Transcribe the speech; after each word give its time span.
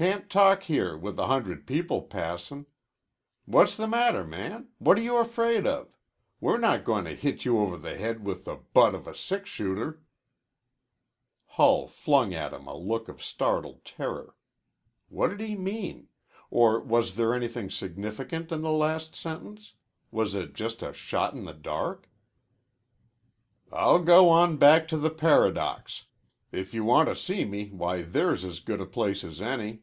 "Can't 0.00 0.30
talk 0.30 0.62
here, 0.62 0.96
with 0.96 1.18
a 1.18 1.26
hundred 1.26 1.66
people 1.66 2.00
passin'. 2.00 2.64
What's 3.44 3.76
the 3.76 3.86
matter, 3.86 4.24
man? 4.24 4.68
What 4.78 4.96
are 4.96 5.02
you 5.02 5.18
afraid 5.18 5.66
of? 5.66 5.94
We're 6.40 6.56
not 6.56 6.86
goin' 6.86 7.04
to 7.04 7.14
hit 7.14 7.44
you 7.44 7.58
over 7.58 7.76
the 7.76 7.98
head 7.98 8.24
with 8.24 8.46
the 8.46 8.56
butt 8.56 8.94
of 8.94 9.06
a 9.06 9.14
six 9.14 9.50
shooter." 9.50 10.00
Hull 11.48 11.86
flung 11.86 12.32
at 12.32 12.54
him 12.54 12.66
a 12.66 12.74
look 12.74 13.08
of 13.10 13.22
startled 13.22 13.84
terror. 13.84 14.34
What 15.10 15.28
did 15.28 15.40
he 15.40 15.54
mean? 15.54 16.08
Or 16.50 16.80
was 16.80 17.16
there 17.16 17.34
anything 17.34 17.68
significant 17.68 18.50
in 18.50 18.62
the 18.62 18.72
last 18.72 19.14
sentence? 19.14 19.74
Was 20.10 20.34
it 20.34 20.54
just 20.54 20.82
a 20.82 20.94
shot 20.94 21.34
in 21.34 21.44
the 21.44 21.52
dark? 21.52 22.08
"I'll 23.70 24.02
go 24.02 24.30
on 24.30 24.56
back 24.56 24.88
to 24.88 24.96
the 24.96 25.10
Paradox. 25.10 26.06
If 26.52 26.72
you 26.72 26.84
want 26.84 27.10
to 27.10 27.14
see 27.14 27.44
me, 27.44 27.68
why, 27.68 28.00
there's 28.00 28.46
as 28.46 28.60
good 28.60 28.80
a 28.80 28.86
place 28.86 29.22
as 29.22 29.42
any." 29.42 29.82